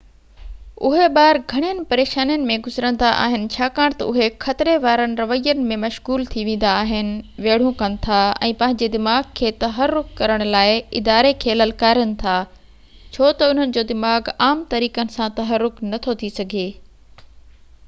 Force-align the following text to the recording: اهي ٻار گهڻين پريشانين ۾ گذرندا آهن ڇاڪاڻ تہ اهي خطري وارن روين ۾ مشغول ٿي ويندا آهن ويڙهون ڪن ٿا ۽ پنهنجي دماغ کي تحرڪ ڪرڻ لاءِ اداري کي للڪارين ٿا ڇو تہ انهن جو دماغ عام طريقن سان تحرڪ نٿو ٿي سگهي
اهي 0.87 1.07
ٻار 1.15 1.37
گهڻين 1.51 1.81
پريشانين 1.89 2.45
۾ 2.51 2.53
گذرندا 2.67 3.09
آهن 3.25 3.43
ڇاڪاڻ 3.55 3.95
تہ 3.99 4.07
اهي 4.13 4.29
خطري 4.45 4.71
وارن 4.85 5.11
روين 5.19 5.59
۾ 5.73 5.75
مشغول 5.83 6.23
ٿي 6.31 6.45
ويندا 6.47 6.71
آهن 6.79 7.11
ويڙهون 7.47 7.75
ڪن 7.83 7.97
ٿا 8.07 8.21
۽ 8.47 8.55
پنهنجي 8.63 8.87
دماغ 8.95 9.27
کي 9.41 9.51
تحرڪ 9.65 10.09
ڪرڻ 10.21 10.45
لاءِ 10.55 10.79
اداري 11.01 11.33
کي 11.45 11.57
للڪارين 11.61 12.15
ٿا 12.23 12.35
ڇو 13.17 13.29
تہ 13.43 13.53
انهن 13.53 13.75
جو 13.77 13.83
دماغ 13.93 14.33
عام 14.47 14.65
طريقن 14.75 15.13
سان 15.17 15.37
تحرڪ 15.41 15.83
نٿو 15.93 16.17
ٿي 16.23 16.31
سگهي 16.41 16.67